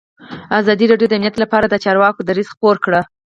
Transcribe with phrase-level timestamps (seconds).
[0.59, 3.01] ازادي راډیو د امنیت لپاره د چارواکو دریځ خپور کړی.